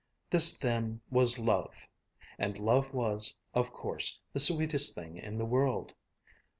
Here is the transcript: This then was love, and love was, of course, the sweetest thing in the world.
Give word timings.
This 0.31 0.57
then 0.57 0.99
was 1.11 1.37
love, 1.37 1.83
and 2.39 2.57
love 2.57 2.91
was, 2.91 3.35
of 3.53 3.71
course, 3.71 4.19
the 4.33 4.39
sweetest 4.39 4.95
thing 4.95 5.17
in 5.17 5.37
the 5.37 5.45
world. 5.45 5.93